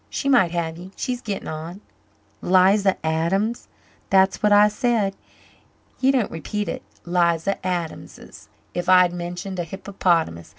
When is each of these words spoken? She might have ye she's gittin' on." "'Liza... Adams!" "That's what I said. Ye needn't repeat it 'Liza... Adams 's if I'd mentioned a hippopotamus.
She 0.09 0.27
might 0.27 0.49
have 0.49 0.79
ye 0.79 0.89
she's 0.95 1.21
gittin' 1.21 1.47
on." 1.47 1.79
"'Liza... 2.41 2.97
Adams!" 3.05 3.67
"That's 4.09 4.41
what 4.41 4.51
I 4.51 4.67
said. 4.67 5.15
Ye 5.99 6.09
needn't 6.09 6.31
repeat 6.31 6.67
it 6.67 6.81
'Liza... 7.05 7.63
Adams 7.63 8.17
's 8.17 8.49
if 8.73 8.89
I'd 8.89 9.13
mentioned 9.13 9.59
a 9.59 9.63
hippopotamus. 9.63 10.49